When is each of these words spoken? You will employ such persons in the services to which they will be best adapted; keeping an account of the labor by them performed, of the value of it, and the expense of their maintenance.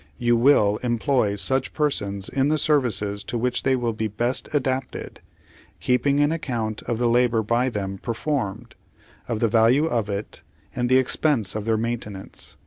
You 0.17 0.35
will 0.35 0.77
employ 0.77 1.35
such 1.35 1.75
persons 1.75 2.27
in 2.27 2.49
the 2.49 2.57
services 2.57 3.23
to 3.25 3.37
which 3.37 3.61
they 3.61 3.75
will 3.75 3.93
be 3.93 4.07
best 4.07 4.49
adapted; 4.51 5.19
keeping 5.79 6.21
an 6.21 6.31
account 6.31 6.81
of 6.87 6.97
the 6.97 7.07
labor 7.07 7.43
by 7.43 7.69
them 7.69 7.99
performed, 7.99 8.73
of 9.27 9.41
the 9.41 9.47
value 9.47 9.85
of 9.85 10.09
it, 10.09 10.41
and 10.75 10.89
the 10.89 10.97
expense 10.97 11.53
of 11.53 11.65
their 11.65 11.77
maintenance. 11.77 12.57